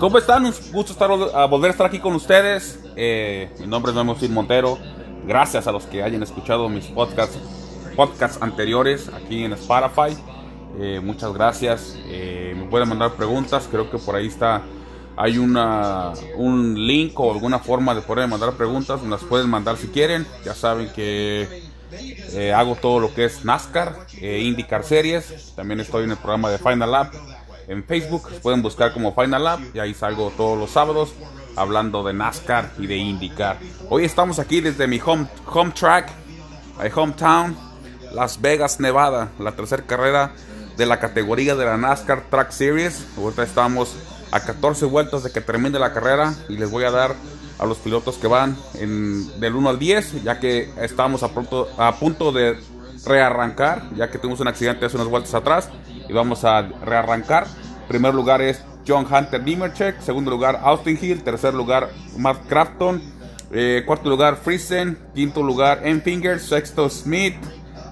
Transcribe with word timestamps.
¿Cómo 0.00 0.18
están? 0.18 0.44
Un 0.44 0.52
gusto 0.72 0.92
estar, 0.92 1.10
a 1.10 1.46
volver 1.46 1.68
a 1.68 1.72
estar 1.72 1.86
aquí 1.86 1.98
con 1.98 2.14
ustedes. 2.14 2.80
Eh, 2.96 3.50
mi 3.60 3.66
nombre 3.66 3.90
es 3.90 3.96
Memo 3.96 4.16
Montero. 4.30 4.78
Gracias 5.26 5.66
a 5.66 5.72
los 5.72 5.84
que 5.84 6.02
hayan 6.02 6.22
escuchado 6.22 6.68
mis 6.68 6.86
podcasts, 6.86 7.38
podcasts 7.94 8.42
anteriores 8.42 9.08
aquí 9.08 9.44
en 9.44 9.52
Spotify. 9.52 10.16
Eh, 10.78 11.00
muchas 11.02 11.32
gracias. 11.32 11.96
Eh, 12.06 12.54
me 12.56 12.64
pueden 12.66 12.88
mandar 12.88 13.12
preguntas. 13.12 13.68
Creo 13.70 13.90
que 13.90 13.98
por 13.98 14.16
ahí 14.16 14.26
está. 14.26 14.62
Hay 15.16 15.38
una, 15.38 16.12
un 16.36 16.74
link 16.86 17.18
o 17.20 17.32
alguna 17.32 17.60
forma 17.60 17.94
de 17.94 18.00
poder 18.02 18.28
mandar 18.28 18.52
preguntas. 18.54 19.02
Las 19.04 19.22
pueden 19.22 19.48
mandar 19.48 19.76
si 19.76 19.88
quieren. 19.88 20.26
Ya 20.44 20.54
saben 20.54 20.90
que 20.92 21.62
hago 22.54 22.76
todo 22.76 23.00
lo 23.00 23.14
que 23.14 23.24
es 23.24 23.44
NASCAR, 23.44 24.06
IndyCar 24.20 24.84
Series. 24.84 25.52
También 25.54 25.80
estoy 25.80 26.04
en 26.04 26.10
el 26.10 26.16
programa 26.16 26.50
de 26.50 26.58
Final 26.58 26.90
Lap 26.90 27.14
en 27.68 27.84
Facebook. 27.84 28.28
Pueden 28.42 28.62
buscar 28.62 28.92
como 28.92 29.14
Final 29.14 29.44
Lap 29.44 29.60
y 29.74 29.78
ahí 29.78 29.94
salgo 29.94 30.32
todos 30.36 30.58
los 30.58 30.70
sábados 30.70 31.14
hablando 31.56 32.02
de 32.02 32.12
NASCAR 32.12 32.70
y 32.78 32.86
de 32.86 32.96
IndyCar. 32.96 33.58
Hoy 33.88 34.04
estamos 34.04 34.38
aquí 34.38 34.60
desde 34.60 34.86
mi 34.86 35.00
home, 35.04 35.26
home 35.46 35.72
track, 35.72 36.10
mi 36.82 36.90
hometown, 36.94 37.56
Las 38.12 38.40
Vegas, 38.40 38.80
Nevada, 38.80 39.30
la 39.38 39.52
tercera 39.52 39.84
carrera 39.84 40.32
de 40.76 40.86
la 40.86 40.98
categoría 40.98 41.54
de 41.54 41.64
la 41.64 41.76
NASCAR 41.76 42.28
Track 42.30 42.50
Series. 42.50 43.06
Ahorita 43.16 43.44
estamos 43.44 43.94
a 44.32 44.40
14 44.40 44.86
vueltas 44.86 45.22
de 45.22 45.30
que 45.30 45.40
termine 45.40 45.78
la 45.78 45.92
carrera 45.92 46.34
y 46.48 46.56
les 46.56 46.70
voy 46.70 46.84
a 46.84 46.90
dar 46.90 47.14
a 47.58 47.66
los 47.66 47.78
pilotos 47.78 48.16
que 48.16 48.26
van 48.26 48.56
del 48.74 49.54
1 49.54 49.68
al 49.68 49.78
10, 49.78 50.24
ya 50.24 50.40
que 50.40 50.70
estamos 50.80 51.22
a, 51.22 51.32
pronto, 51.32 51.68
a 51.78 51.94
punto 51.96 52.32
de 52.32 52.56
rearrancar, 53.04 53.88
ya 53.96 54.10
que 54.10 54.18
tuvimos 54.18 54.40
un 54.40 54.48
accidente 54.48 54.86
hace 54.86 54.96
unas 54.96 55.08
vueltas 55.08 55.34
atrás 55.34 55.68
y 56.08 56.12
vamos 56.12 56.44
a 56.44 56.62
rearrancar. 56.62 57.46
Primer 57.88 58.14
lugar 58.14 58.40
es 58.40 58.64
John 58.86 59.06
Hunter 59.10 59.42
Nimercheck, 59.42 60.00
segundo 60.00 60.30
lugar 60.30 60.60
Austin 60.62 60.98
Hill, 61.00 61.22
tercer 61.22 61.54
lugar 61.54 61.90
Matt 62.16 62.46
Crafton, 62.48 63.02
eh, 63.50 63.82
cuarto 63.86 64.08
lugar 64.08 64.36
Friesen, 64.36 64.98
quinto 65.14 65.42
lugar 65.42 65.80
Enfinger, 65.84 66.40
sexto 66.40 66.88
Smith, 66.90 67.36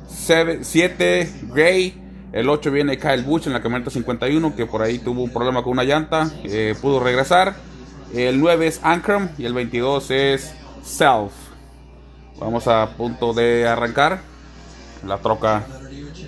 siete 0.08 1.30
Gray, 1.52 2.02
el 2.32 2.48
8 2.48 2.70
viene 2.70 2.98
Kyle 2.98 3.22
Busch 3.22 3.46
en 3.46 3.52
la 3.52 3.62
camioneta 3.62 3.90
51 3.90 4.56
que 4.56 4.64
por 4.66 4.82
ahí 4.82 4.98
tuvo 4.98 5.22
un 5.22 5.30
problema 5.30 5.62
con 5.62 5.72
una 5.72 5.84
llanta, 5.84 6.30
eh, 6.44 6.74
pudo 6.80 6.98
regresar. 6.98 7.54
El 8.14 8.40
9 8.40 8.66
es 8.66 8.80
Ankrum 8.82 9.30
y 9.38 9.46
el 9.46 9.54
22 9.54 10.10
es 10.10 10.54
Self. 10.82 11.32
Vamos 12.38 12.68
a 12.68 12.90
punto 12.96 13.32
de 13.32 13.66
arrancar. 13.66 14.20
La 15.06 15.16
troca 15.16 15.64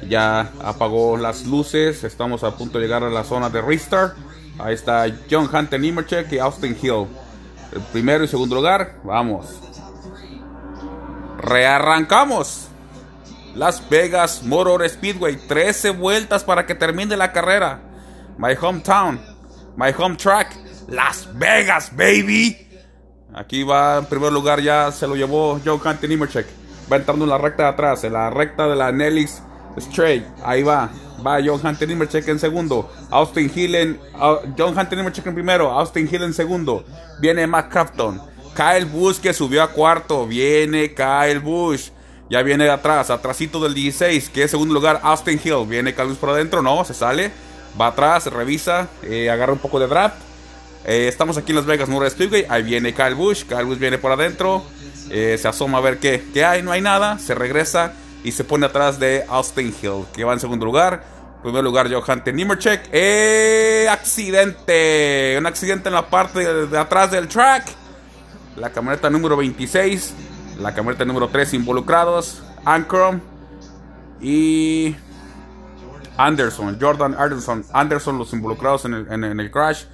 ya 0.08 0.50
apagó 0.62 1.18
las 1.18 1.44
luces. 1.44 2.02
Estamos 2.05 2.42
a 2.42 2.56
punto 2.56 2.78
de 2.78 2.84
llegar 2.84 3.05
a 3.05 3.10
la 3.10 3.22
zona 3.22 3.50
de 3.50 3.60
restart. 3.60 4.16
Ahí 4.58 4.72
está 4.72 5.05
John 5.30 5.50
Hunter 5.52 5.78
Nimercheck 5.78 6.32
y 6.32 6.38
Austin 6.38 6.74
Hill. 6.80 7.06
El 7.70 7.82
primero 7.92 8.24
y 8.24 8.28
segundo 8.28 8.55
lugar. 8.55 9.00
Vamos. 9.05 9.60
Rearrancamos. 11.36 12.68
Las 13.55 13.86
Vegas 13.90 14.42
Motor 14.42 14.88
Speedway. 14.88 15.36
13 15.36 15.90
vueltas 15.90 16.44
para 16.44 16.64
que 16.64 16.74
termine 16.74 17.14
la 17.14 17.30
carrera. 17.30 17.82
My 18.38 18.55
hometown. 18.58 19.20
My 19.77 19.92
home 19.96 20.16
track. 20.16 20.64
Las 20.88 21.28
Vegas, 21.38 21.94
baby. 21.96 22.56
Aquí 23.34 23.64
va 23.64 23.98
en 23.98 24.06
primer 24.06 24.32
lugar. 24.32 24.60
Ya 24.60 24.92
se 24.92 25.06
lo 25.06 25.16
llevó 25.16 25.60
John 25.64 25.80
Hunter 25.84 26.08
Nimercheck. 26.08 26.46
Va 26.90 26.96
entrando 26.96 27.24
en 27.24 27.30
la 27.30 27.38
recta 27.38 27.64
de 27.64 27.68
atrás. 27.70 28.04
En 28.04 28.12
la 28.12 28.30
recta 28.30 28.68
de 28.68 28.77
la 28.77 28.92
Nellis 28.92 29.42
Straight, 29.77 30.24
ahí 30.44 30.62
va. 30.62 30.90
Va 31.27 31.38
John 31.44 31.60
Hunter 31.64 31.88
Nimmercheck 31.88 32.28
en 32.28 32.38
segundo. 32.38 32.90
Austin 33.10 33.50
Hill 33.55 33.98
John 34.58 34.78
Hunter 34.78 34.96
Nimmercheck 34.96 35.27
en 35.27 35.34
primero. 35.34 35.70
Austin 35.70 36.08
Hill 36.10 36.22
en 36.22 36.34
segundo. 36.34 36.84
Viene 37.20 37.46
Matt 37.46 37.70
Crafton. 37.70 38.20
Kyle 38.55 38.84
Busch 38.84 39.20
que 39.20 39.32
subió 39.32 39.62
a 39.62 39.68
cuarto. 39.68 40.27
Viene 40.27 40.94
Kyle 40.94 41.40
Busch. 41.40 41.90
Ya 42.28 42.42
viene 42.42 42.64
de 42.64 42.70
atrás. 42.70 43.11
Atrásito 43.11 43.58
del 43.61 43.74
16. 43.74 44.28
Que 44.28 44.44
es 44.44 44.50
segundo 44.50 44.74
lugar. 44.74 45.00
Austin 45.02 45.40
Hill. 45.42 45.67
Viene 45.67 45.94
Kyle 45.94 46.06
Busch 46.06 46.18
por 46.18 46.30
adentro. 46.30 46.62
No, 46.62 46.84
se 46.84 46.94
sale. 46.94 47.33
Va 47.80 47.89
atrás, 47.89 48.27
revisa. 48.27 48.89
Eh, 49.02 49.30
agarra 49.30 49.52
un 49.52 49.58
poco 49.58 49.80
de 49.80 49.86
draft. 49.89 50.17
Eh, 50.86 51.08
estamos 51.08 51.39
aquí 51.39 51.52
en 51.52 51.56
Las 51.56 51.67
Vegas, 51.67 51.89
Murray 51.89 52.11
Speedway. 52.11 52.46
Ahí 52.48 52.62
viene 52.62 52.92
Kyle 52.92 53.14
Busch. 53.14 53.45
Kyle 53.45 53.64
Busch 53.64 53.78
viene 53.78 53.98
por 53.98 54.12
adentro. 54.12 54.62
Eh, 55.11 55.39
se 55.40 55.48
asoma 55.48 55.78
a 55.78 55.80
ver 55.80 55.98
qué, 55.98 56.22
qué 56.33 56.45
hay. 56.45 56.62
No 56.62 56.72
hay 56.72 56.83
nada. 56.83 57.18
Se 57.18 57.34
regresa 57.34 57.95
y 58.22 58.33
se 58.33 58.45
pone 58.45 58.67
atrás 58.67 58.98
de 58.98 59.24
Austin 59.28 59.74
Hill, 59.80 60.05
que 60.14 60.24
va 60.24 60.34
en 60.34 60.40
segundo 60.40 60.67
lugar. 60.67 61.05
En 61.36 61.42
primer 61.42 61.64
lugar, 61.64 61.92
Johan 61.92 62.23
Nimmercheck. 62.24 62.89
¡Eh! 62.92 63.86
¡Accidente! 63.90 65.36
Un 65.39 65.46
accidente 65.46 65.89
en 65.89 65.94
la 65.94 66.08
parte 66.08 66.67
de, 66.67 66.78
atrás 66.78 67.11
del 67.11 67.28
track. 67.28 67.67
La 68.56 68.70
camioneta 68.70 69.08
número 69.08 69.36
26. 69.36 70.14
La 70.61 70.74
camioneta 70.74 71.05
número 71.05 71.28
3 71.28 71.55
involucrados. 71.55 72.42
Ankrum. 72.64 73.20
Y. 74.20 74.94
Anderson. 76.18 76.78
Jordan 76.78 77.14
Anderson. 77.18 77.64
Anderson 77.73 78.18
los 78.18 78.33
involucrados 78.34 78.84
en 78.84 78.94
el 79.24 79.50
crash. 79.50 79.84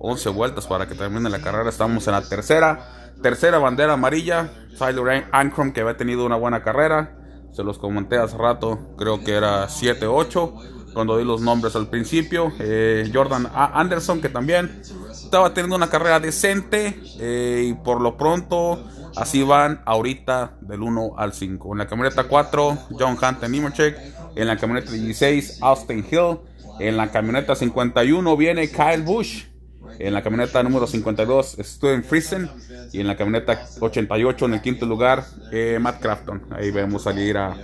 11 0.00 0.30
vueltas 0.30 0.66
para 0.66 0.88
que 0.88 0.94
termine 0.94 1.30
la 1.30 1.40
carrera. 1.40 1.68
Estamos 1.68 2.06
en 2.08 2.14
la 2.14 2.22
tercera. 2.22 3.12
Tercera 3.22 3.58
bandera 3.58 3.92
amarilla. 3.92 4.50
Tyler 4.78 5.26
Ankrum 5.30 5.72
que 5.72 5.82
había 5.82 5.96
tenido 5.96 6.24
una 6.24 6.36
buena 6.36 6.62
carrera. 6.62 7.16
Se 7.52 7.62
los 7.62 7.78
comenté 7.78 8.16
hace 8.16 8.36
rato, 8.36 8.78
creo 8.96 9.22
que 9.22 9.34
era 9.34 9.66
7-8 9.66 10.92
cuando 10.94 11.18
di 11.18 11.24
los 11.24 11.40
nombres 11.40 11.76
al 11.76 11.88
principio. 11.88 12.52
Eh, 12.58 13.10
Jordan 13.12 13.48
Anderson, 13.54 14.20
que 14.20 14.28
también 14.28 14.82
estaba 15.10 15.52
teniendo 15.52 15.76
una 15.76 15.90
carrera 15.90 16.20
decente. 16.20 17.00
Eh, 17.18 17.66
y 17.68 17.74
por 17.74 18.00
lo 18.00 18.16
pronto, 18.16 18.82
así 19.16 19.42
van 19.42 19.82
ahorita 19.84 20.56
del 20.60 20.82
1 20.82 21.14
al 21.16 21.32
5. 21.32 21.72
En 21.72 21.78
la 21.78 21.86
camioneta 21.86 22.24
4, 22.24 22.78
John 22.98 23.18
Hunter 23.20 23.50
Nimmercheck. 23.50 23.98
En 24.36 24.46
la 24.46 24.56
camioneta 24.56 24.92
16, 24.92 25.58
Austin 25.60 26.06
Hill. 26.10 26.38
En 26.78 26.96
la 26.96 27.10
camioneta 27.10 27.54
51 27.54 28.36
viene 28.36 28.70
Kyle 28.70 29.02
Busch. 29.02 29.49
En 29.98 30.14
la 30.14 30.22
camioneta 30.22 30.62
número 30.62 30.86
52, 30.86 31.56
Steven 31.60 32.04
Friesen. 32.04 32.50
Y 32.92 33.00
en 33.00 33.06
la 33.06 33.16
camioneta 33.16 33.66
88, 33.78 34.46
en 34.46 34.54
el 34.54 34.62
quinto 34.62 34.86
lugar, 34.86 35.24
eh, 35.52 35.78
Matt 35.80 36.00
Crafton. 36.00 36.42
Ahí 36.50 36.70
vemos 36.70 37.02
salir 37.02 37.36
a, 37.36 37.56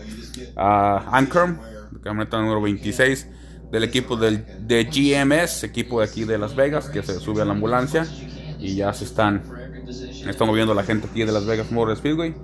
a 0.56 1.26
camioneta 2.03 2.41
número 2.41 2.60
26 2.60 3.26
del 3.70 3.84
equipo 3.84 4.16
del, 4.16 4.44
de 4.66 4.84
GMS, 4.84 5.65
equipo 5.65 6.00
de 6.00 6.06
aquí 6.06 6.25
de 6.25 6.38
Las 6.38 6.54
Vegas, 6.54 6.88
que 6.88 7.03
se 7.03 7.19
sube 7.19 7.42
a 7.42 7.44
la 7.44 7.53
ambulancia. 7.53 8.06
Y 8.59 8.76
ya 8.76 8.92
se 8.92 9.04
están, 9.04 9.42
están 9.86 10.47
moviendo 10.47 10.72
la 10.75 10.82
gente 10.82 11.09
aquí 11.10 11.25
de 11.25 11.32
Las 11.32 11.47
Vegas 11.47 11.70
Motor 11.70 11.97
Speedway, 11.97 12.34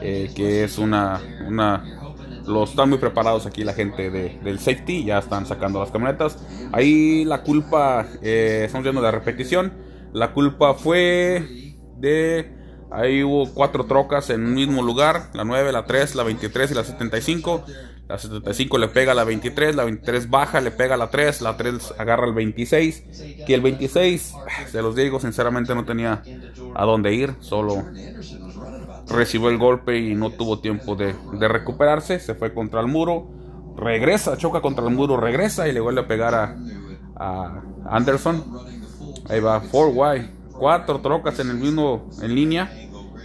eh, 0.00 0.30
que 0.34 0.64
es 0.64 0.78
una, 0.78 1.20
una 1.46 2.01
los 2.46 2.70
están 2.70 2.88
muy 2.88 2.98
preparados 2.98 3.46
aquí 3.46 3.64
la 3.64 3.74
gente 3.74 4.10
de, 4.10 4.38
del 4.42 4.58
safety, 4.58 5.04
ya 5.04 5.18
están 5.18 5.46
sacando 5.46 5.80
las 5.80 5.90
camionetas. 5.90 6.38
Ahí 6.72 7.24
la 7.24 7.42
culpa, 7.42 8.06
eh, 8.22 8.62
estamos 8.66 8.84
viendo 8.84 9.00
la 9.00 9.10
repetición, 9.10 9.72
la 10.12 10.32
culpa 10.32 10.74
fue 10.74 11.76
de... 11.98 12.60
Ahí 12.94 13.22
hubo 13.22 13.50
cuatro 13.54 13.86
trocas 13.86 14.28
en 14.28 14.44
un 14.44 14.52
mismo 14.52 14.82
lugar, 14.82 15.30
la 15.32 15.44
9, 15.44 15.72
la 15.72 15.86
3, 15.86 16.14
la 16.14 16.24
23 16.24 16.72
y 16.72 16.74
la 16.74 16.84
75. 16.84 17.64
La 18.06 18.18
75 18.18 18.76
le 18.76 18.88
pega 18.88 19.12
a 19.12 19.14
la 19.14 19.24
23, 19.24 19.74
la 19.74 19.84
23 19.84 20.28
baja, 20.28 20.60
le 20.60 20.70
pega 20.70 20.96
a 20.96 20.98
la 20.98 21.08
3, 21.08 21.40
la 21.40 21.56
3 21.56 21.94
agarra 21.96 22.26
el 22.26 22.34
26. 22.34 23.04
Que 23.46 23.54
el 23.54 23.62
26, 23.62 24.34
se 24.70 24.82
los 24.82 24.94
digo, 24.94 25.20
sinceramente 25.20 25.74
no 25.74 25.86
tenía 25.86 26.22
a 26.74 26.84
dónde 26.84 27.14
ir, 27.14 27.34
solo 27.40 27.82
recibió 29.12 29.48
el 29.48 29.58
golpe 29.58 29.98
y 29.98 30.14
no 30.14 30.30
tuvo 30.30 30.58
tiempo 30.58 30.96
de, 30.96 31.14
recuperarse, 31.48 32.18
se 32.18 32.34
fue 32.34 32.52
contra 32.52 32.80
el 32.80 32.86
muro, 32.86 33.28
regresa, 33.76 34.36
choca 34.36 34.60
contra 34.60 34.86
el 34.86 34.94
muro, 34.94 35.16
regresa 35.16 35.68
y 35.68 35.72
le 35.72 35.80
vuelve 35.80 36.02
a 36.02 36.06
pegar 36.06 36.34
a, 36.34 37.62
Anderson. 37.88 38.42
Ahí 39.28 39.40
va, 39.40 39.62
4Y, 39.62 40.30
cuatro 40.52 41.00
trocas 41.00 41.38
en 41.38 41.50
el 41.50 41.56
mismo, 41.56 42.10
en 42.20 42.34
línea. 42.34 42.70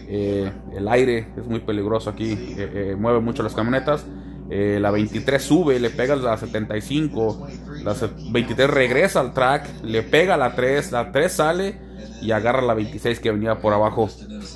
Eh, 0.10 0.52
el 0.76 0.88
aire 0.88 1.30
es 1.36 1.46
muy 1.46 1.60
peligroso 1.60 2.10
aquí, 2.10 2.32
eh, 2.32 2.72
eh, 2.74 2.96
mueve 2.98 3.20
mucho 3.20 3.44
las 3.44 3.54
camionetas. 3.54 4.06
la 4.50 4.92
23 4.92 5.42
sube, 5.42 5.80
le 5.80 5.90
pega 5.90 6.16
la 6.16 6.38
75, 6.38 7.48
la 7.84 7.96
23 8.32 8.70
regresa 8.70 9.20
al 9.20 9.34
track, 9.34 9.84
le 9.84 10.04
pega 10.04 10.38
la 10.38 10.56
3, 10.56 10.92
la 10.92 11.12
3 11.12 11.32
sale 11.32 11.87
y 12.22 12.32
agarra 12.32 12.62
la 12.62 12.74
26 12.74 13.20
que 13.20 13.32
venía 13.32 13.60
por 13.60 13.74
abajo 13.74 14.10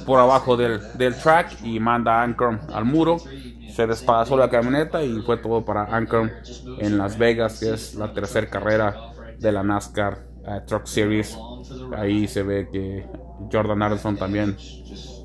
por 0.05 0.19
abajo 0.19 0.57
del, 0.57 0.81
track 1.21 1.63
y 1.63 1.79
manda 1.79 2.21
a 2.21 2.23
al 2.23 2.85
muro 2.85 3.17
se 3.73 3.87
despazó 3.87 4.37
la 4.37 4.49
camioneta 4.49 5.03
y 5.03 5.21
fue 5.21 5.37
todo 5.37 5.63
para 5.63 5.85
Anchor 5.85 6.31
en 6.79 6.97
Las 6.97 7.17
Vegas 7.17 7.59
que 7.59 7.73
es 7.73 7.95
la 7.95 8.13
tercera 8.13 8.47
carrera 8.47 8.95
de 9.39 9.51
la 9.51 9.63
NASCAR 9.63 10.25
eh, 10.47 10.61
Truck 10.65 10.85
Series 10.85 11.37
ahí 11.95 12.27
se 12.27 12.43
ve 12.43 12.67
que 12.71 13.07
Jordan 13.51 13.81
Anderson 13.81 14.17
también 14.17 14.57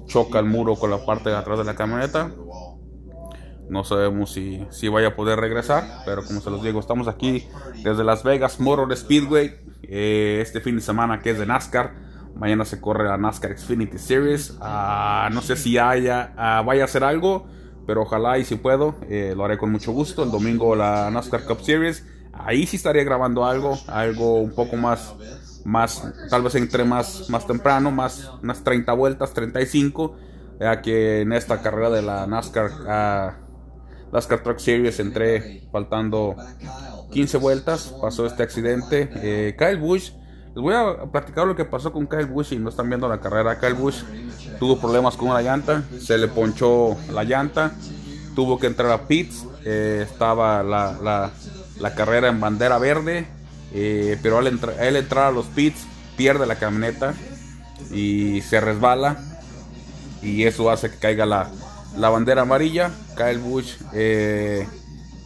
choca 0.07 0.39
el 0.39 0.47
muro 0.47 0.77
con 0.77 0.91
la 0.91 1.05
parte 1.05 1.31
de 1.31 1.37
atrás 1.37 1.59
de 1.59 1.65
la 1.65 1.75
camioneta 1.75 2.31
No 3.69 3.83
sabemos 3.83 4.33
si, 4.33 4.65
si 4.71 4.89
vaya 4.89 5.09
a 5.09 5.17
poder 5.17 5.41
regresar, 5.41 5.83
pero 6.05 6.25
como 6.25 6.41
se 6.41 6.51
los 6.51 6.63
digo, 6.63 6.79
estamos 6.79 7.09
aquí 7.09 7.49
desde 7.83 8.05
Las 8.05 8.23
Vegas 8.23 8.61
Motor 8.61 8.97
Speedway. 8.97 9.57
Eh, 9.83 10.39
este 10.41 10.61
fin 10.61 10.77
de 10.77 10.83
semana 10.83 11.21
que 11.21 11.31
es 11.31 11.39
de 11.39 11.47
NASCAR. 11.47 12.06
Mañana 12.37 12.65
se 12.65 12.81
corre 12.81 13.05
la 13.05 13.17
NASCAR 13.17 13.59
Xfinity 13.59 13.99
Series. 13.99 14.57
Ah, 14.61 15.31
no 15.33 15.41
sé 15.41 15.57
si 15.57 15.79
haya, 15.79 16.35
ah, 16.37 16.63
vaya 16.65 16.83
a 16.83 16.85
hacer 16.85 17.03
algo, 17.03 17.47
pero 17.87 18.03
ojalá 18.03 18.39
y 18.39 18.45
si 18.45 18.57
puedo, 18.57 18.95
eh, 19.09 19.33
lo 19.35 19.45
haré 19.45 19.57
con 19.57 19.73
mucho 19.73 19.93
gusto. 19.93 20.23
El 20.23 20.31
domingo 20.31 20.77
la 20.77 21.11
NASCAR 21.11 21.45
Cup 21.45 21.63
Series. 21.63 22.05
Ahí 22.33 22.67
sí 22.67 22.77
estaría 22.77 23.05
grabando 23.05 23.47
algo, 23.47 23.79
algo 23.87 24.41
un 24.41 24.55
poco 24.55 24.77
más, 24.77 25.15
más 25.65 26.13
tal 26.29 26.43
vez 26.43 26.55
entre 26.57 26.85
más, 26.85 27.31
más 27.31 27.47
temprano, 27.47 27.91
más 27.91 28.31
unas 28.43 28.63
30 28.63 28.93
vueltas, 28.93 29.33
35. 29.33 30.17
Ya 30.61 30.83
que 30.83 31.23
en 31.23 31.33
esta 31.33 31.63
carrera 31.63 31.91
de 31.91 32.03
la 32.03 32.27
NASCAR. 32.27 32.71
Ah, 32.87 33.37
las 34.13 34.29
Truck 34.29 34.59
Series 34.59 35.01
entré 35.01 35.69
faltando 35.71 36.37
15 37.11 37.39
vueltas, 37.39 37.95
pasó 38.01 38.27
este 38.27 38.43
accidente. 38.43 39.11
Eh, 39.17 39.57
Kyle 39.59 39.79
Busch, 39.79 40.13
les 40.57 40.63
voy 40.63 40.73
a 40.73 41.05
platicar 41.13 41.47
lo 41.47 41.55
que 41.55 41.67
pasó 41.67 41.93
con 41.93 42.07
Kyle 42.07 42.25
Busch 42.25 42.53
y 42.53 42.59
no 42.59 42.71
están 42.71 42.89
viendo 42.89 43.07
la 43.11 43.21
carrera. 43.21 43.61
Kyle 43.61 43.75
Busch 43.75 44.05
tuvo 44.59 44.79
problemas 44.81 45.15
con 45.15 45.29
una 45.29 45.43
llanta, 45.43 45.85
se 46.01 46.17
le 46.17 46.29
ponchó 46.29 46.97
la 47.13 47.25
llanta, 47.25 47.73
tuvo 48.35 48.59
que 48.59 48.67
entrar 48.67 48.91
a 48.91 49.07
pits, 49.07 49.45
eh, 49.67 50.07
estaba 50.11 50.63
la, 50.63 51.31
la, 51.79 51.95
carrera 51.95 52.29
en 52.29 52.41
bandera 52.41 52.79
verde, 52.79 53.27
eh, 53.75 54.19
pero 54.23 54.39
al, 54.39 54.47
al 54.47 54.97
entrar 54.97 55.27
a 55.27 55.31
los 55.31 55.45
pits 55.45 55.87
pierde 56.17 56.47
la 56.47 56.57
camioneta 56.57 57.13
y 57.91 58.41
se 58.41 58.59
resbala 58.59 59.19
y 60.23 60.45
eso 60.45 60.71
hace 60.71 60.91
que 60.91 60.97
caiga 60.97 61.27
la, 61.27 61.51
la 61.99 62.09
bandera 62.09 62.43
amarilla. 62.43 62.93
Kyle 63.15 63.41
Busch 63.41 63.77
eh, 63.93 64.67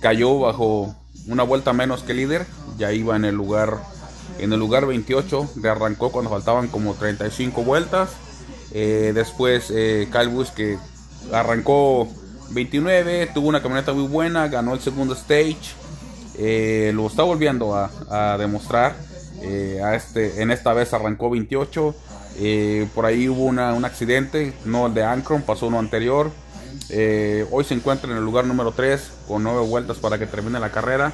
cayó 0.01 0.41
bajo 0.41 0.93
una 1.29 1.45
vuelta 1.45 1.73
menos 1.73 2.03
que 2.03 2.15
líder. 2.15 2.47
Ya 2.79 2.93
iba 2.93 3.15
en 3.15 3.25
el 3.25 3.37
lugar 3.37 3.79
en 4.41 4.53
el 4.53 4.59
lugar 4.59 4.87
28. 4.87 5.51
Le 5.63 5.69
arrancó 5.69 6.11
cuando 6.11 6.31
faltaban 6.31 6.69
como 6.69 6.95
35 6.95 7.63
vueltas. 7.63 8.11
Eh, 8.73 9.13
después 9.15 9.71
eh, 9.71 10.09
Busch 10.31 10.51
que 10.51 10.79
arrancó 11.33 12.09
29, 12.51 13.31
tuvo 13.35 13.49
una 13.49 13.63
camioneta 13.63 13.93
muy 13.93 14.07
buena, 14.07 14.49
ganó 14.49 14.75
el 14.75 14.81
segundo 14.81 15.15
stage. 15.15 15.75
lo 16.93 17.07
está 17.07 17.23
volviendo 17.23 17.75
a, 17.75 18.37
demostrar. 18.39 18.97
a 19.83 19.95
este, 19.95 20.43
en 20.43 20.51
esta 20.51 20.73
vez 20.73 20.93
arrancó 20.95 21.31
28. 21.31 21.95
por 22.95 23.07
ahí 23.07 23.29
hubo 23.29 23.45
un 23.45 23.85
accidente, 23.85 24.53
no 24.65 24.87
el 24.87 24.95
de 24.95 25.05
Ankron, 25.05 25.43
pasó 25.43 25.67
uno 25.67 25.79
anterior. 25.79 26.31
Eh, 26.89 27.47
hoy 27.51 27.65
se 27.65 27.75
encuentra 27.75 28.11
en 28.11 28.17
el 28.17 28.25
lugar 28.25 28.45
número 28.45 28.73
3 28.73 29.01
con 29.29 29.43
9 29.43 29.67
vueltas 29.67 29.99
para 29.99 30.19
que 30.19 30.27
termine 30.27 30.59
la 30.59 30.71
carrera 30.71 31.13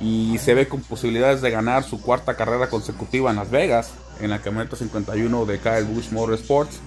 y 0.00 0.38
se 0.38 0.54
ve 0.54 0.68
con 0.68 0.82
posibilidades 0.82 1.40
de 1.40 1.50
ganar 1.50 1.84
su 1.84 2.00
cuarta 2.00 2.34
carrera 2.36 2.68
consecutiva 2.68 3.30
en 3.30 3.36
Las 3.36 3.50
Vegas 3.50 3.92
en 4.20 4.30
la 4.30 4.40
camioneta 4.40 4.76
51 4.76 5.46
de 5.46 5.58
Kyle 5.58 5.84
Busch 5.84 6.10
Motorsports 6.10 6.78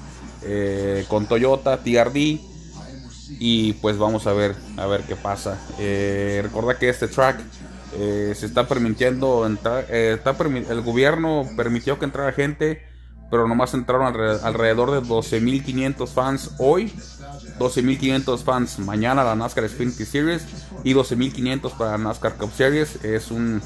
eh, 0.44 1.06
con 1.08 1.26
Toyota 1.26 1.78
TRD 1.78 2.40
y 3.40 3.74
pues 3.74 3.98
vamos 3.98 4.26
a 4.28 4.34
ver 4.34 4.56
a 4.78 4.88
ver 4.88 5.02
qué 5.04 5.16
pasa. 5.16 5.60
Eh, 5.78 6.40
recuerda 6.44 6.78
que 6.78 6.90
este 6.90 7.08
track 7.08 7.40
eh, 7.96 8.34
se 8.36 8.46
está 8.46 8.68
permitiendo 8.68 9.46
entrar 9.46 9.86
el 9.90 10.82
gobierno 10.82 11.48
permitió 11.56 11.98
que 11.98 12.06
entrara 12.06 12.32
gente 12.32 12.90
pero 13.30 13.48
nomás 13.48 13.74
entraron 13.74 14.08
alrededor 14.44 14.92
de 14.92 15.02
12.500 15.02 16.08
fans 16.08 16.52
hoy, 16.58 16.94
12.500 17.60 18.44
fans 18.44 18.80
mañana 18.80 19.24
la 19.24 19.36
NASCAR 19.36 19.68
Xfinity 19.70 20.06
Series 20.06 20.44
y 20.84 20.94
12.500 20.94 21.78
para 21.78 21.92
la 21.92 21.98
NASCAR 21.98 22.36
Cup 22.38 22.52
Series. 22.56 23.04
Es 23.04 23.32
un 23.32 23.62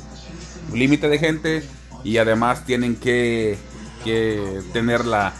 límite 0.73 1.07
de 1.07 1.19
gente 1.19 1.63
y 2.03 2.17
además 2.17 2.65
tienen 2.65 2.95
que, 2.95 3.57
tener 4.73 5.05
la, 5.05 5.33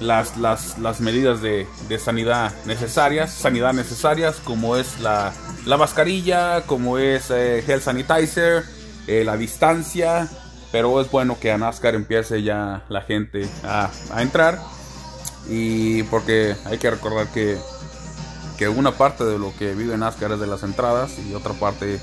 las, 0.00 0.36
las, 0.38 1.00
medidas 1.00 1.40
de, 1.40 1.66
sanidad 1.98 2.52
necesarias, 2.66 3.32
sanidad 3.32 3.72
necesarias 3.72 4.40
como 4.42 4.76
es 4.76 4.98
la, 5.00 5.32
la 5.66 5.76
mascarilla, 5.76 6.62
como 6.62 6.98
es 6.98 7.30
eh, 7.30 7.62
sanitizer, 7.80 8.64
eh, 9.06 9.22
la 9.24 9.36
distancia 9.36 10.28
pero 10.72 10.98
es 11.00 11.10
bueno 11.10 11.38
que 11.38 11.52
a 11.52 11.58
NASCAR 11.58 11.94
empiece 11.94 12.42
ya 12.42 12.82
la 12.88 13.02
gente 13.02 13.46
a, 13.62 13.90
entrar. 14.18 14.58
Y 15.48 16.02
porque 16.04 16.56
hay 16.64 16.78
que 16.78 16.90
recordar 16.90 17.28
que, 17.28 17.58
que 18.62 18.68
una 18.68 18.92
parte 18.92 19.24
de 19.24 19.40
lo 19.40 19.52
que 19.56 19.74
vive 19.74 19.96
NASCAR 19.96 20.30
es 20.30 20.38
de 20.38 20.46
las 20.46 20.62
entradas 20.62 21.18
y 21.18 21.34
otra 21.34 21.52
parte 21.52 22.00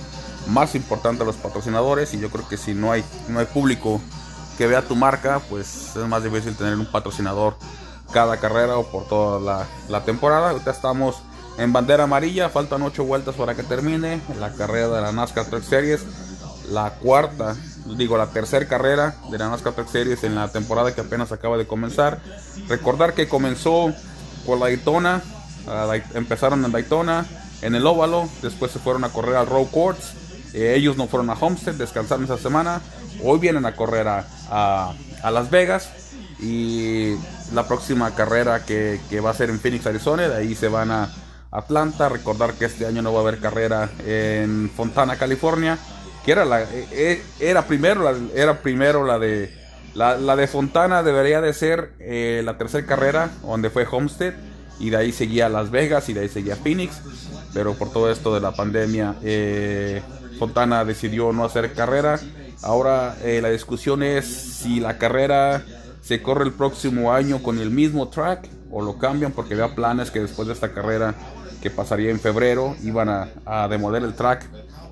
más 0.49 0.75
importante 0.75 1.23
los 1.23 1.37
patrocinadores. 1.37 2.13
Y 2.13 2.19
yo 2.19 2.29
creo 2.29 2.45
que 2.49 2.57
si 2.57 2.73
no 2.73 2.91
hay, 2.91 3.01
no 3.29 3.39
hay 3.39 3.45
público 3.45 4.01
que 4.57 4.67
vea 4.67 4.81
tu 4.81 4.97
marca, 4.97 5.39
pues 5.49 5.95
es 5.95 6.07
más 6.09 6.21
difícil 6.21 6.57
tener 6.57 6.75
un 6.75 6.85
patrocinador 6.85 7.55
cada 8.11 8.35
carrera 8.41 8.77
o 8.77 8.91
por 8.91 9.07
toda 9.07 9.39
la, 9.39 9.67
la 9.87 10.03
temporada. 10.03 10.49
Ahorita 10.49 10.71
estamos 10.71 11.21
en 11.57 11.71
bandera 11.71 12.03
amarilla, 12.03 12.49
faltan 12.49 12.81
8 12.81 13.05
vueltas 13.05 13.35
para 13.35 13.55
que 13.55 13.63
termine 13.63 14.19
la 14.37 14.51
carrera 14.51 14.89
de 14.89 15.01
la 15.01 15.13
NASCAR 15.13 15.45
Truck 15.45 15.63
Series, 15.63 16.01
la 16.71 16.89
cuarta 16.95 17.55
digo, 17.85 18.17
la 18.17 18.27
tercera 18.27 18.67
carrera 18.67 19.15
de 19.31 19.37
la 19.37 19.47
NASCAR 19.47 19.71
Truck 19.75 19.87
Series 19.87 20.25
en 20.25 20.35
la 20.35 20.49
temporada 20.49 20.93
que 20.93 20.99
apenas 20.99 21.31
acaba 21.31 21.55
de 21.55 21.65
comenzar. 21.65 22.19
Recordar 22.67 23.13
que 23.13 23.29
comenzó 23.29 23.93
por 24.45 24.59
la 24.59 24.65
Daytona, 24.65 25.23
empezaron 26.13 26.63
en 26.65 26.71
Daytona, 26.71 27.25
en 27.61 27.75
el 27.75 27.85
óvalo, 27.85 28.29
después 28.41 28.71
se 28.71 28.79
fueron 28.79 29.03
a 29.03 29.09
correr 29.09 29.35
al 29.35 29.47
Road 29.47 29.67
Courts. 29.67 30.13
Eh, 30.53 30.73
ellos 30.75 30.97
no 30.97 31.07
fueron 31.07 31.29
a 31.29 31.33
Homestead, 31.33 31.75
descansaron 31.75 32.23
esa 32.23 32.37
semana. 32.37 32.81
Hoy 33.23 33.39
vienen 33.39 33.65
a 33.65 33.75
correr 33.75 34.07
a, 34.07 34.25
a, 34.49 35.31
Las 35.31 35.49
Vegas. 35.49 35.89
Y 36.41 37.15
la 37.53 37.67
próxima 37.67 38.15
carrera 38.15 38.65
que, 38.65 39.01
que, 39.09 39.19
va 39.19 39.31
a 39.31 39.33
ser 39.33 39.49
en 39.49 39.59
Phoenix, 39.59 39.85
Arizona, 39.85 40.29
de 40.29 40.37
ahí 40.37 40.55
se 40.55 40.69
van 40.69 40.89
a 40.89 41.13
Atlanta. 41.51 42.09
Recordar 42.09 42.53
que 42.53 42.65
este 42.65 42.85
año 42.85 43.01
no 43.01 43.11
va 43.11 43.19
a 43.19 43.21
haber 43.23 43.39
carrera 43.39 43.89
en 44.05 44.71
Fontana, 44.75 45.17
California 45.17 45.77
que 46.23 46.31
era 46.31 46.45
la 46.45 46.61
eh, 46.61 46.87
eh, 46.91 47.23
era 47.39 47.65
primero 47.65 48.03
la, 48.03 48.17
era 48.35 48.61
primero 48.61 49.05
la 49.05 49.19
de 49.19 49.53
la, 49.93 50.35
de 50.35 50.47
Fontana 50.47 51.03
debería 51.03 51.41
de 51.41 51.53
ser 51.53 51.91
eh, 51.99 52.41
la 52.45 52.57
tercera 52.57 52.85
carrera 52.85 53.31
donde 53.41 53.69
fue 53.69 53.85
Homestead 53.89 54.33
y 54.79 54.89
de 54.89 54.97
ahí 54.97 55.11
seguía 55.11 55.49
Las 55.49 55.71
Vegas 55.71 56.09
y 56.09 56.13
de 56.13 56.21
ahí 56.21 56.29
seguía 56.29 56.55
Phoenix 56.55 57.01
pero 57.53 57.73
por 57.73 57.91
todo 57.91 58.11
esto 58.11 58.33
de 58.33 58.41
la 58.41 58.51
pandemia 58.51 59.15
Fontana 60.37 60.85
decidió 60.85 61.31
no 61.33 61.43
hacer 61.43 61.73
carrera 61.73 62.19
ahora 62.61 63.15
la 63.23 63.49
discusión 63.49 64.03
es 64.03 64.25
si 64.25 64.79
la 64.79 64.97
carrera 64.97 65.63
se 66.01 66.21
corre 66.21 66.45
el 66.45 66.53
próximo 66.53 67.13
año 67.13 67.43
con 67.43 67.59
el 67.59 67.71
mismo 67.71 68.07
track 68.09 68.47
o 68.71 68.81
lo 68.81 68.97
cambian 68.97 69.31
porque 69.31 69.53
había 69.53 69.75
planes 69.75 70.11
que 70.11 70.21
después 70.21 70.47
de 70.47 70.53
esta 70.53 70.73
carrera 70.73 71.15
que 71.61 71.69
pasaría 71.69 72.09
en 72.11 72.19
febrero 72.19 72.75
iban 72.83 73.09
a, 73.09 73.29
a 73.45 73.67
demoler 73.67 74.03
el 74.03 74.13
track 74.13 74.45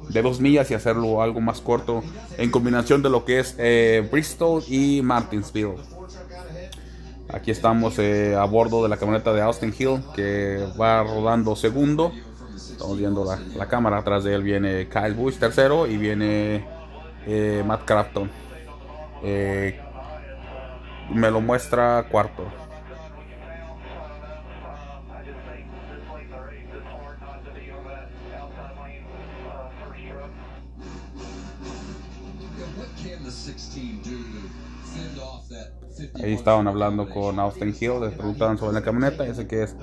de 0.09 0.21
dos 0.21 0.39
millas 0.39 0.69
y 0.71 0.73
hacerlo 0.73 1.21
algo 1.21 1.41
más 1.41 1.61
corto 1.61 2.03
en 2.37 2.51
combinación 2.51 3.01
de 3.01 3.09
lo 3.09 3.25
que 3.25 3.39
es 3.39 3.55
eh, 3.57 4.07
Bristol 4.11 4.63
y 4.67 5.01
Martinsville. 5.01 5.75
Aquí 7.33 7.51
estamos 7.51 7.99
eh, 7.99 8.35
a 8.35 8.45
bordo 8.45 8.83
de 8.83 8.89
la 8.89 8.97
camioneta 8.97 9.33
de 9.33 9.41
Austin 9.41 9.73
Hill 9.77 10.01
que 10.15 10.65
va 10.79 11.03
rodando 11.03 11.55
segundo. 11.55 12.13
Estamos 12.55 12.97
viendo 12.97 13.25
la, 13.25 13.67
cámara, 13.67 13.97
atrás 13.97 14.23
de 14.23 14.33
él 14.33 14.43
viene 14.43 14.87
Kyle 14.87 15.13
Busch 15.13 15.37
tercero 15.37 15.87
y 15.87 15.97
viene 15.97 16.65
eh, 17.25 17.63
Matt 17.65 17.85
Crafton. 17.85 18.31
me 21.11 21.31
lo 21.31 21.41
muestra 21.41 22.07
cuarto. 22.09 22.43
Ahí 36.23 36.33
estaban 36.33 36.67
hablando 36.67 37.09
con 37.09 37.39
Austin 37.39 37.75
Hill, 37.79 38.01
les 38.01 38.13
preguntaban 38.13 38.57
sobre 38.57 38.73
la 38.73 38.83
camioneta. 38.83 39.23
Dice 39.23 39.47
que 39.47 39.63
es 39.63 39.75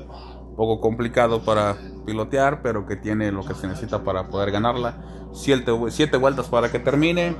poco 0.57 0.81
complicado 0.81 1.45
para 1.45 1.77
pilotear, 2.07 2.63
pero 2.63 2.87
que 2.87 2.97
tiene 2.97 3.33
lo 3.33 3.45
que 3.45 3.55
se 3.55 3.67
necesita 3.67 4.05
para 4.05 4.29
poder 4.29 4.51
ganarla. 4.51 5.31
Siete, 5.33 5.73
siete 5.91 6.17
vueltas 6.17 6.47
para 6.49 6.71
que 6.71 6.79
termine. 6.79 7.37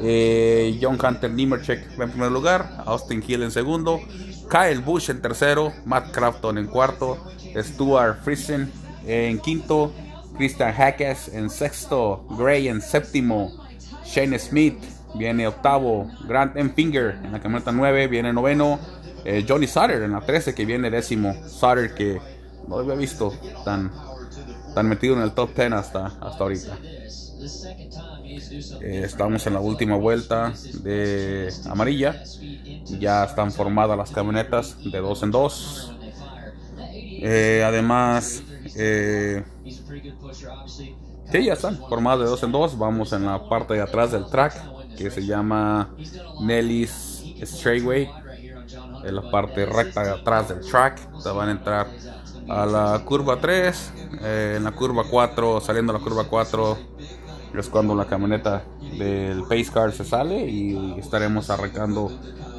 Eh, 0.00 0.78
John 0.80 0.98
Hunter 1.02 1.30
Niemercheck 1.30 1.98
en 1.98 2.10
primer 2.10 2.30
lugar, 2.30 2.84
Austin 2.86 3.22
Hill 3.26 3.42
en 3.42 3.50
segundo, 3.50 3.98
Kyle 4.48 4.80
Busch 4.80 5.10
en 5.10 5.20
tercero, 5.20 5.72
Matt 5.84 6.12
Crafton 6.12 6.56
en 6.56 6.68
cuarto, 6.68 7.18
Stuart 7.56 8.22
Friesen 8.22 8.70
en 9.06 9.40
quinto, 9.40 9.92
Christian 10.36 10.72
Hackes 10.72 11.28
en 11.34 11.50
sexto, 11.50 12.24
Gray 12.38 12.68
en 12.68 12.80
séptimo, 12.80 13.50
Shane 14.04 14.38
Smith 14.38 14.78
viene 15.14 15.46
octavo, 15.46 16.10
Grant 16.26 16.54
Finger 16.74 17.18
en 17.22 17.32
la 17.32 17.40
camioneta 17.40 17.72
9, 17.72 18.08
viene 18.08 18.32
noveno, 18.32 18.78
eh, 19.24 19.44
Johnny 19.48 19.66
Sutter 19.66 20.02
en 20.02 20.12
la 20.12 20.20
13 20.20 20.54
que 20.54 20.64
viene 20.64 20.90
décimo, 20.90 21.34
Sutter 21.46 21.94
que 21.94 22.20
no 22.66 22.78
había 22.78 22.94
visto 22.94 23.32
tan, 23.64 23.90
están 24.68 24.88
metidos 24.88 25.16
en 25.16 25.24
el 25.24 25.32
top 25.32 25.54
10 25.54 25.72
hasta, 25.72 26.06
hasta 26.06 26.44
ahorita. 26.44 26.78
Eh, 28.80 29.02
estamos 29.04 29.46
en 29.46 29.54
la 29.54 29.60
última 29.60 29.96
vuelta 29.96 30.52
de 30.82 31.52
amarilla. 31.68 32.22
Ya 32.98 33.24
están 33.24 33.52
formadas 33.52 33.96
las 33.96 34.10
camionetas 34.10 34.76
de 34.84 34.98
dos 34.98 35.22
en 35.22 35.30
dos. 35.30 35.94
Eh, 37.20 37.62
además, 37.66 38.42
eh, 38.76 39.44
sí, 41.30 41.44
ya 41.44 41.52
están 41.52 41.76
formadas 41.76 42.20
de 42.20 42.26
dos 42.26 42.42
en 42.42 42.52
dos. 42.52 42.78
Vamos 42.78 43.12
en 43.12 43.26
la 43.26 43.48
parte 43.48 43.74
de 43.74 43.82
atrás 43.82 44.12
del 44.12 44.26
track 44.26 44.77
que 44.98 45.10
se 45.10 45.24
llama 45.24 45.90
Nelly's 46.40 47.24
Straightway. 47.42 48.10
En 49.04 49.14
la 49.14 49.30
parte 49.30 49.64
recta 49.64 50.02
de 50.02 50.10
atrás 50.10 50.48
del 50.48 50.60
track. 50.60 51.20
Se 51.20 51.30
van 51.30 51.48
a 51.48 51.52
entrar 51.52 51.86
a 52.48 52.66
la 52.66 53.02
curva 53.04 53.40
3. 53.40 53.92
en 54.22 54.64
la 54.64 54.72
curva 54.72 55.04
4, 55.08 55.60
saliendo 55.60 55.94
a 55.94 55.98
la 55.98 56.04
curva 56.04 56.24
4 56.24 56.78
es 57.58 57.68
cuando 57.68 57.94
la 57.94 58.06
camioneta 58.06 58.62
del 58.98 59.42
Pace 59.42 59.70
Car 59.72 59.92
se 59.92 60.04
sale 60.04 60.46
y 60.48 60.98
estaremos 60.98 61.50
arrancando 61.50 62.10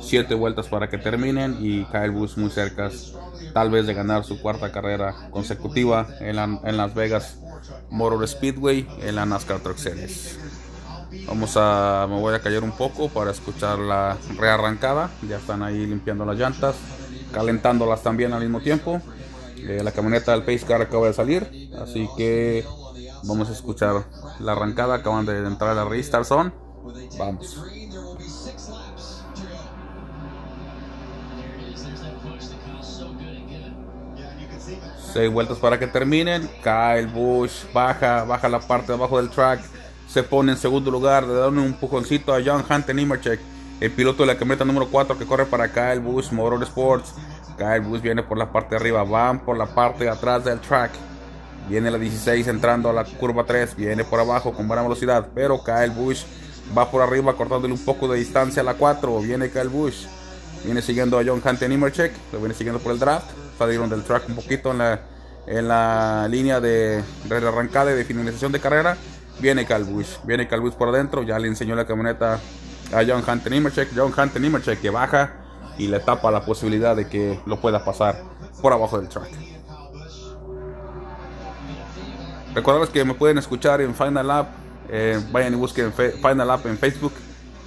siete 0.02 0.36
vueltas 0.36 0.68
para 0.68 0.90
que 0.90 0.98
terminen 0.98 1.58
y 1.60 1.86
Kyle 1.86 2.12
Busch 2.12 2.38
muy 2.38 2.50
cerca 2.50 2.90
tal 3.54 3.70
vez 3.70 3.88
de 3.88 3.94
ganar 3.94 4.24
su 4.24 4.42
cuarta 4.42 4.72
carrera 4.72 5.30
consecutiva 5.32 6.08
en, 6.20 6.38
en 6.38 6.78
Las 6.78 6.94
Vegas 6.94 7.40
Motor 7.90 8.28
Speedway 8.28 8.88
en 9.02 9.16
la 9.16 9.26
NASCAR 9.26 9.60
Truck 9.60 9.78
Series. 9.78 10.38
Vamos 11.28 11.54
a, 11.56 12.08
me 12.10 12.20
voy 12.20 12.34
a 12.34 12.40
callar 12.40 12.64
un 12.64 12.72
poco 12.72 13.10
para 13.10 13.32
escuchar 13.32 13.80
la 13.80 14.18
rearrancada. 14.38 15.12
Ya 15.28 15.38
están 15.38 15.64
ahí 15.64 15.86
limpiando 15.86 16.26
las 16.26 16.38
llantas, 16.38 16.76
calentándolas 17.32 18.02
también 18.02 18.34
al 18.34 18.42
mismo 18.42 18.62
tiempo. 18.62 19.02
Eh, 19.58 19.82
la 19.84 19.92
camioneta 19.92 20.32
del 20.32 20.44
Pace 20.44 20.66
Car 20.66 20.82
acaba 20.82 21.08
de 21.08 21.14
salir, 21.14 21.70
así 21.78 22.08
que 22.18 22.66
Vamos 23.24 23.50
a 23.50 23.54
escuchar 23.54 24.04
la 24.40 24.54
arrancada. 24.54 24.96
Acaban 24.96 25.26
de 25.26 25.38
entrar 25.46 25.78
a 25.78 25.86
Restart 25.86 26.26
Zone. 26.26 26.52
Vamos. 27.18 27.62
Seis 35.14 35.32
vueltas 35.32 35.58
para 35.58 35.80
que 35.80 35.88
terminen. 35.88 36.50
Kyle 36.64 37.08
Bush 37.08 37.64
baja, 37.74 38.24
baja 38.24 38.48
la 38.48 38.60
parte 38.60 38.88
de 38.88 38.94
abajo 38.94 39.18
del 39.18 39.30
track. 39.30 39.62
Se 40.10 40.24
pone 40.24 40.54
en 40.54 40.58
segundo 40.58 40.90
lugar. 40.90 41.24
Le 41.24 41.34
dan 41.34 41.58
un 41.58 41.66
empujoncito 41.66 42.34
a 42.34 42.40
John 42.44 42.66
Hunter 42.68 42.96
Nimercheck, 42.96 43.40
el 43.80 43.92
piloto 43.92 44.24
de 44.24 44.28
la 44.28 44.38
camioneta 44.38 44.66
número 44.66 44.88
4 44.88 45.18
que 45.18 45.26
corre 45.26 45.46
para 45.46 45.72
Kyle 45.72 46.00
Bush 46.00 46.32
Motor 46.32 46.64
Sports. 46.64 47.14
Kyle 47.58 47.82
Bush 47.82 48.02
viene 48.02 48.24
por 48.24 48.38
la 48.38 48.52
parte 48.52 48.72
de 48.72 48.78
arriba, 48.78 49.04
van 49.04 49.40
por 49.40 49.56
la 49.56 49.68
parte 49.68 50.06
de 50.06 50.10
atrás 50.10 50.44
del 50.44 50.60
track. 50.60 50.92
Viene 51.68 51.92
la 51.92 52.00
16 52.00 52.48
entrando 52.48 52.90
a 52.90 52.94
la 52.94 53.04
curva 53.04 53.44
3. 53.44 53.76
Viene 53.76 54.04
por 54.04 54.20
abajo 54.20 54.52
con 54.52 54.68
buena 54.68 54.82
velocidad. 54.82 55.28
Pero 55.36 55.64
Kyle 55.64 55.92
Bush 55.92 56.24
va 56.76 56.90
por 56.90 57.04
arriba 57.04 57.36
cortándole 57.36 57.74
un 57.74 57.86
poco 57.86 58.08
de 58.08 58.18
distancia 58.18 58.64
a 58.64 58.66
la 58.66 58.74
4. 58.74 59.22
Viene 59.22 59.52
Kyle 59.52 59.70
Bush. 59.70 60.08
Viene 60.66 60.82
siguiendo 60.82 61.20
a 61.20 61.24
John 61.24 61.42
Hunter 61.46 61.70
Nimmercheck. 61.70 62.12
Lo 62.34 62.40
viene 62.40 62.56
siguiendo 62.56 62.80
por 62.80 62.94
el 62.94 63.00
draft. 63.00 63.28
Salieron 63.60 63.88
del 63.88 64.04
track 64.04 64.28
un 64.28 64.36
poquito 64.36 64.72
en 64.72 64.80
la, 64.80 65.02
en 65.46 65.68
la 65.68 66.28
línea 66.28 66.60
de, 66.60 67.04
de 67.26 67.36
arrancada 67.36 67.92
y 67.92 67.96
de 67.96 68.04
finalización 68.04 68.52
de 68.52 68.60
carrera. 68.60 68.98
Viene 69.40 69.66
Kyle 69.66 69.84
Bush. 69.84 70.18
Viene 70.24 70.48
Kyle 70.48 70.60
Bush 70.60 70.74
por 70.74 70.90
adentro. 70.90 71.24
Ya 71.24 71.40
le 71.40 71.48
enseñó 71.48 71.76
la 71.76 71.86
camioneta 71.86 72.40
a 72.94 73.04
John 73.08 73.24
Hunter 73.28 73.52
Nimmercheck. 73.52 73.90
John 73.96 74.14
Hunter 74.16 74.42
Nimmercheck 74.42 74.82
que 74.82 74.90
baja 74.90 75.34
y 75.78 75.88
le 75.88 76.00
tapa 76.00 76.30
la 76.30 76.42
posibilidad 76.42 76.96
de 76.96 77.08
que 77.08 77.40
lo 77.46 77.60
pueda 77.60 77.84
pasar 77.84 78.22
por 78.62 78.74
abajo 78.74 79.00
del 79.00 79.08
track. 79.08 79.30
Recuerden 82.54 82.88
que 82.92 83.06
me 83.06 83.14
pueden 83.14 83.38
escuchar 83.38 83.82
en 83.82 83.96
Final 83.96 84.32
App. 84.32 84.50
Eh, 84.90 85.20
vayan 85.32 85.54
y 85.54 85.56
busquen 85.56 85.94
Final 85.94 86.50
App 86.52 86.66
en 86.66 86.78
Facebook. 86.78 87.14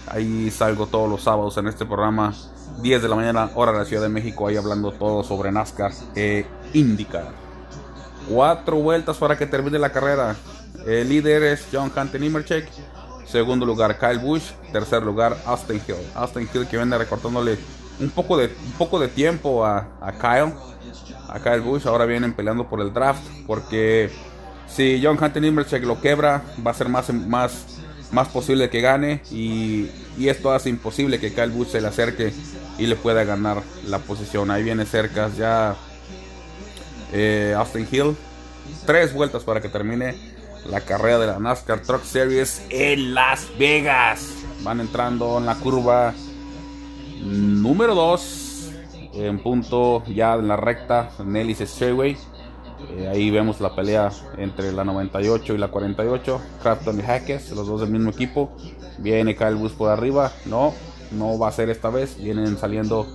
Ahí 0.09 0.51
salgo 0.51 0.87
todos 0.87 1.09
los 1.09 1.23
sábados 1.23 1.57
en 1.57 1.69
este 1.69 1.87
programa. 1.87 2.35
10 2.83 3.03
de 3.03 3.09
la 3.09 3.17
mañana, 3.17 3.51
hora 3.55 3.73
de 3.73 3.79
la 3.79 3.85
Ciudad 3.85 4.03
de 4.03 4.09
México. 4.09 4.47
Ahí 4.47 4.57
hablando 4.57 4.93
todo 4.93 5.23
sobre 5.23 5.53
NASCAR 5.53 5.93
e 6.15 6.47
IndyCar. 6.75 7.29
Cuatro 8.29 8.77
vueltas 8.77 9.17
para 9.17 9.39
que 9.39 9.47
termine 9.47 9.79
la 9.79 9.91
carrera. 9.91 10.37
El 10.87 11.09
líder 11.09 11.43
es 11.45 11.67
John 11.73 11.93
Hunter 11.97 12.21
Nimmercheck. 12.21 12.69
Segundo 13.27 13.65
lugar, 13.65 13.99
Kyle 13.99 14.19
Busch. 14.19 14.53
Tercer 14.73 15.03
lugar, 15.03 15.37
Austin 15.47 15.81
Hill. 15.87 15.97
Austin 16.15 16.49
Hill 16.53 16.67
que 16.67 16.77
viene 16.77 16.99
recortándole 16.99 17.59
un 18.01 18.11
poco 18.11 18.37
de, 18.37 18.47
un 18.47 18.73
poco 18.73 18.99
de 18.99 19.09
tiempo 19.09 19.65
a, 19.65 19.89
a 20.01 20.13
Kyle. 20.13 20.53
A 21.29 21.41
Kyle 21.41 21.61
Busch. 21.61 21.87
Ahora 21.87 22.05
vienen 22.05 22.35
peleando 22.35 22.69
por 22.69 22.81
el 22.81 22.93
draft. 22.93 23.23
Porque 23.47 24.11
si 24.67 25.01
John 25.03 25.19
Hunter 25.23 25.43
Nimmercheck 25.43 25.85
lo 25.85 26.01
quebra, 26.01 26.43
va 26.67 26.71
a 26.71 26.75
ser 26.75 26.89
más, 26.89 27.13
más, 27.13 27.81
más 28.11 28.29
posible 28.29 28.71
que 28.71 28.81
gane. 28.81 29.23
Y, 29.31 29.89
esto 30.19 30.53
hace 30.53 30.69
imposible 30.69 31.19
que 31.19 31.33
Kyle 31.33 31.51
Busch 31.51 31.69
se 31.69 31.81
le 31.81 31.89
acerque 31.89 32.33
y 32.79 32.87
le 32.87 32.97
pueda 32.97 33.25
ganar 33.25 33.63
la 33.87 33.99
posición. 33.99 34.51
Ahí 34.51 34.63
viene 34.63 34.85
cerca 34.85 35.31
ya 35.37 35.75
eh, 37.13 37.55
Austin 37.57 37.89
Hill. 37.91 38.17
Tres 38.87 39.13
vueltas 39.13 39.43
para 39.45 39.61
que 39.61 39.69
termine 39.69 40.32
la 40.67 40.81
carrera 40.81 41.19
de 41.19 41.27
la 41.27 41.39
NASCAR 41.39 41.81
Truck 41.81 42.05
Series 42.05 42.65
en 42.71 43.15
Las 43.15 43.49
Vegas. 43.59 44.35
Van 44.63 44.81
entrando 44.81 45.39
en 45.39 45.47
la 45.47 45.57
curva 45.57 46.15
número 47.23 47.95
2. 47.95 48.71
En 49.15 49.39
punto 49.43 50.03
ya 50.07 50.35
en 50.35 50.49
la 50.49 50.57
recta 50.57 51.11
Nelly's 51.25 51.59
Straightway. 51.59 52.17
Eh, 52.91 53.09
ahí 53.09 53.31
vemos 53.31 53.61
la 53.61 53.75
pelea 53.75 54.11
entre 54.39 54.73
la 54.73 54.85
98 54.85 55.55
y 55.55 55.59
la 55.59 55.69
48. 55.69 56.41
Crafton 56.63 56.99
y 56.99 57.03
Hackes, 57.03 57.53
los 57.53 57.67
dos 57.67 57.81
del 57.81 57.91
mismo 57.91 58.11
equipo. 58.11 58.53
Viene 58.99 59.37
Kyle 59.37 59.55
Busch 59.55 59.75
por 59.75 59.91
arriba. 59.91 60.33
No, 60.47 60.75
no 61.13 61.39
va 61.39 61.49
a 61.49 61.53
ser 61.53 61.71
esta 61.71 61.91
vez. 61.91 62.17
Vienen 62.17 62.57
saliendo 62.57 63.07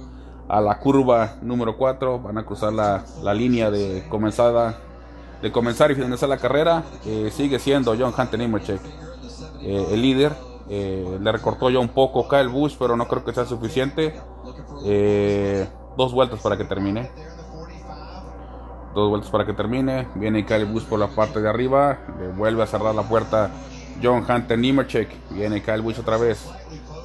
a 0.47 0.61
la 0.61 0.79
curva 0.79 1.37
número 1.41 1.77
4. 1.77 2.19
Van 2.19 2.37
a 2.37 2.45
cruzar 2.45 2.73
la, 2.73 3.33
línea 3.33 3.71
de 3.71 4.05
comenzada. 4.09 4.79
De 5.41 5.51
comenzar 5.51 5.91
y 5.91 5.95
finalizar 5.95 6.29
la 6.29 6.37
carrera. 6.37 6.83
sigue 7.31 7.59
siendo 7.59 7.95
John 7.97 8.13
Hunter 8.17 8.39
Nimmercheck 8.39 8.81
eh, 9.61 9.87
el 9.91 10.01
líder. 10.01 10.33
Eh, 10.69 11.17
le 11.21 11.31
recortó 11.31 11.69
ya 11.69 11.79
un 11.79 11.89
poco 11.89 12.27
Kyle 12.27 12.49
Busch, 12.49 12.75
pero 12.77 12.97
no 12.97 13.07
creo 13.07 13.23
que 13.23 13.33
sea 13.33 13.45
suficiente. 13.45 14.13
dos 15.97 16.13
vueltas 16.13 16.39
para 16.41 16.57
que 16.57 16.65
termine 16.65 17.09
dos 18.97 19.09
vueltas 19.09 19.29
para 19.29 19.45
que 19.45 19.53
termine. 19.53 20.07
Viene 20.15 20.45
Kyle 20.45 20.65
Busch 20.65 20.85
por 20.85 20.99
la 20.99 21.07
parte 21.07 21.39
de 21.39 21.47
arriba. 21.47 21.99
Le 22.19 22.29
vuelve 22.29 22.63
a 22.63 22.67
cerrar 22.67 22.95
la 22.95 23.03
puerta 23.03 23.51
John 24.01 24.25
Hunter 24.27 24.57
Nimmercheck. 24.57 25.09
Viene 25.29 25.61
Kyle 25.61 25.81
Busch 25.81 25.99
otra 25.99 26.17
vez. 26.17 26.43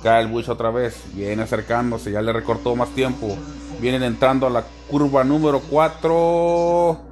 Kyle 0.03 0.27
Busch 0.27 0.49
otra 0.49 0.71
vez. 0.71 1.05
Viene 1.15 1.43
acercándose. 1.43 2.11
Ya 2.11 2.23
le 2.23 2.33
recortó 2.33 2.75
más 2.75 2.89
tiempo. 2.91 3.37
Vienen 3.81 4.03
entrando 4.03 4.47
a 4.47 4.51
la 4.51 4.65
curva 4.91 5.23
número 5.23 5.61
4. 5.61 7.12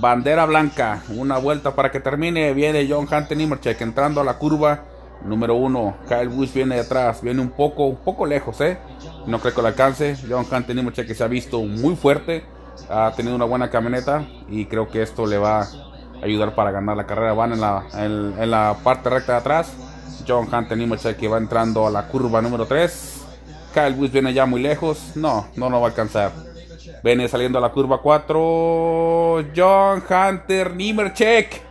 Bandera 0.00 0.46
blanca. 0.46 1.02
Una 1.08 1.38
vuelta 1.38 1.74
para 1.74 1.90
que 1.90 2.00
termine. 2.00 2.52
Viene 2.54 2.86
John 2.88 3.08
Hunter 3.10 3.36
Nimmercheck 3.36 3.80
entrando 3.80 4.20
a 4.20 4.24
la 4.24 4.38
curva 4.38 4.84
número 5.24 5.54
1. 5.54 5.96
Kyle 6.08 6.28
Busch 6.28 6.52
viene 6.52 6.76
detrás. 6.76 7.22
Viene 7.22 7.40
un 7.40 7.50
poco, 7.50 7.86
un 7.86 7.96
poco 7.96 8.26
lejos, 8.26 8.60
¿eh? 8.60 8.78
No 9.26 9.38
creo 9.38 9.54
que 9.54 9.62
lo 9.62 9.68
alcance. 9.68 10.16
John 10.28 10.46
Hunter 10.50 10.74
Nimmercheck 10.76 11.12
se 11.14 11.24
ha 11.24 11.28
visto 11.28 11.60
muy 11.62 11.96
fuerte 11.96 12.56
ha 12.88 13.12
tenido 13.12 13.36
una 13.36 13.44
buena 13.44 13.70
camioneta 13.70 14.24
y 14.48 14.66
creo 14.66 14.88
que 14.88 15.02
esto 15.02 15.26
le 15.26 15.38
va 15.38 15.62
a 15.62 15.68
ayudar 16.22 16.54
para 16.54 16.70
ganar 16.70 16.96
la 16.96 17.06
carrera. 17.06 17.32
Van 17.32 17.52
en 17.52 17.60
la, 17.60 17.84
en, 17.94 18.50
la 18.50 18.76
parte 18.82 19.10
recta 19.10 19.32
de 19.32 19.38
atrás. 19.38 19.72
John 20.26 20.48
Hunter 20.52 21.16
que 21.16 21.28
va 21.28 21.38
entrando 21.38 21.86
a 21.86 21.90
la 21.90 22.08
curva 22.08 22.42
número 22.42 22.66
3. 22.66 23.22
Kyle 23.72 23.94
Busch 23.94 24.12
viene 24.12 24.32
ya 24.32 24.46
muy 24.46 24.60
lejos. 24.60 25.12
No, 25.14 25.46
no 25.56 25.70
lo 25.70 25.80
va 25.80 25.88
a 25.88 25.90
alcanzar. 25.90 26.32
Viene 27.02 27.28
saliendo 27.28 27.58
a 27.58 27.60
la 27.62 27.70
curva 27.70 28.00
4. 28.00 29.46
John 29.54 30.02
Hunter 30.08 30.74
Nimmercheck. 30.74 31.62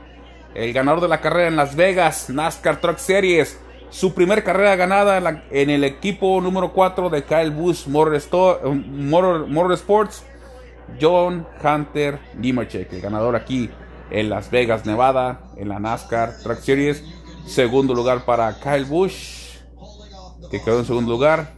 El 0.54 0.74
ganador 0.74 1.02
de 1.02 1.08
la 1.08 1.22
carrera 1.22 1.48
en 1.48 1.56
Las 1.56 1.76
Vegas. 1.76 2.30
NASCAR 2.30 2.80
Truck 2.80 2.98
Series. 2.98 3.60
Su 3.90 4.14
primer 4.14 4.44
carrera 4.44 4.76
ganada 4.76 5.44
en, 5.52 5.70
el 5.70 5.84
equipo 5.84 6.42
número 6.42 6.74
4 6.74 7.10
de 7.10 7.24
Kyle 7.24 7.52
Busch 7.52 7.88
Motor, 7.88 8.76
Motor 8.76 9.74
Sports. 9.74 10.24
John 11.02 11.48
Hunter 11.64 12.20
Nimmercheck, 12.36 12.92
el 12.94 13.02
ganador 13.02 13.36
aquí 13.36 13.70
en 14.12 14.30
Las 14.30 14.52
Vegas, 14.52 14.86
Nevada, 14.86 15.42
en 15.58 15.70
la 15.70 15.80
NASCAR 15.80 16.38
Track 16.44 16.60
Series. 16.60 17.04
Segundo 17.46 17.94
lugar 17.94 18.26
para 18.26 18.60
Kyle 18.60 18.86
Busch, 18.86 19.60
que 20.50 20.62
quedó 20.62 20.80
en 20.80 20.86
segundo 20.86 21.12
lugar. 21.12 21.54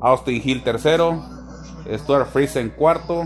Austin 0.00 0.40
Hill 0.44 0.62
tercero. 0.62 1.37
Stuart 1.96 2.28
Friesen 2.32 2.70
cuarto. 2.70 3.24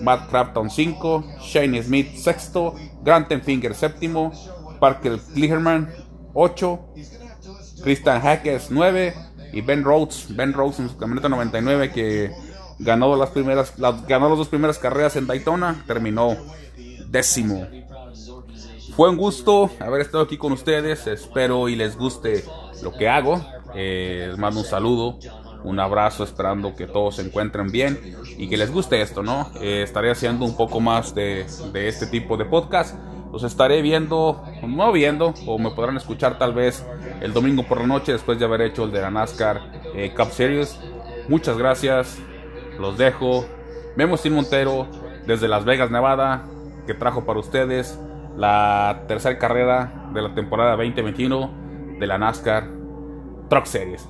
Matt 0.00 0.28
Crafton 0.30 0.70
cinco. 0.70 1.24
Shane 1.40 1.82
Smith 1.82 2.16
sexto. 2.16 2.74
Grant 3.02 3.32
Finger 3.42 3.74
séptimo. 3.74 4.32
Parker 4.80 5.18
Kligerman 5.32 5.92
ocho. 6.32 6.80
Christian 7.82 8.20
Hackes 8.20 8.70
nueve. 8.70 9.14
Y 9.54 9.60
Ben 9.60 9.84
Rhodes, 9.84 10.26
Ben 10.30 10.52
Rhodes 10.52 10.80
en 10.80 10.88
su 10.88 10.96
camioneta 10.96 11.28
99 11.28 11.92
que 11.92 12.32
ganó 12.80 13.14
las 13.14 13.30
primeras, 13.30 13.74
ganó 13.76 14.28
las 14.28 14.38
dos 14.38 14.48
primeras 14.48 14.78
carreras 14.80 15.14
en 15.14 15.28
Daytona, 15.28 15.84
terminó 15.86 16.36
décimo. 17.06 17.64
Fue 18.96 19.10
un 19.10 19.16
gusto 19.16 19.70
haber 19.78 20.00
estado 20.00 20.24
aquí 20.24 20.36
con 20.36 20.52
ustedes. 20.52 21.06
Espero 21.06 21.68
y 21.68 21.76
les 21.76 21.96
guste 21.96 22.44
lo 22.82 22.92
que 22.92 23.08
hago. 23.08 23.44
Eh, 23.76 24.26
les 24.30 24.38
mando 24.38 24.60
un 24.60 24.66
saludo, 24.66 25.18
un 25.64 25.80
abrazo, 25.80 26.24
esperando 26.24 26.74
que 26.76 26.86
todos 26.86 27.16
se 27.16 27.22
encuentren 27.22 27.68
bien 27.72 27.98
y 28.36 28.48
que 28.48 28.56
les 28.56 28.70
guste 28.70 29.00
esto, 29.00 29.22
¿no? 29.22 29.50
Eh, 29.60 29.82
estaré 29.82 30.10
haciendo 30.10 30.44
un 30.44 30.56
poco 30.56 30.78
más 30.78 31.14
de, 31.14 31.46
de 31.72 31.88
este 31.88 32.06
tipo 32.06 32.36
de 32.36 32.44
podcast. 32.44 32.96
Los 33.32 33.42
estaré 33.42 33.82
viendo, 33.82 34.44
no 34.62 34.92
viendo, 34.92 35.34
o 35.46 35.58
me 35.58 35.70
podrán 35.70 35.96
escuchar 35.96 36.38
tal 36.38 36.54
vez 36.54 36.86
el 37.20 37.32
domingo 37.32 37.64
por 37.64 37.80
la 37.80 37.86
noche 37.86 38.12
después 38.12 38.38
de 38.38 38.44
haber 38.44 38.60
hecho 38.60 38.84
el 38.84 38.92
de 38.92 39.00
la 39.00 39.10
NASCAR 39.10 39.60
eh, 39.94 40.14
Cup 40.16 40.30
Series. 40.30 40.78
Muchas 41.28 41.58
gracias, 41.58 42.18
los 42.78 42.96
dejo. 42.96 43.44
Memo 43.96 44.16
Sin 44.16 44.34
Montero 44.34 44.86
desde 45.26 45.48
Las 45.48 45.64
Vegas, 45.64 45.90
Nevada, 45.90 46.44
que 46.86 46.94
trajo 46.94 47.24
para 47.24 47.40
ustedes 47.40 47.98
la 48.36 49.04
tercera 49.08 49.38
carrera 49.38 50.10
de 50.12 50.22
la 50.22 50.34
temporada 50.34 50.72
2021 50.72 51.96
de 51.98 52.06
la 52.06 52.18
NASCAR 52.18 52.68
Truck 53.48 53.66
Series. 53.66 54.08